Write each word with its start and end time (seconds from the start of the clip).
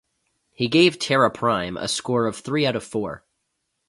He 0.53 0.67
gave 0.67 0.97
"Terra 0.97 1.29
Prime" 1.29 1.77
a 1.77 1.87
score 1.87 2.25
of 2.25 2.35
three 2.35 2.65
out 2.65 2.75
of 2.75 2.83
four. 2.83 3.23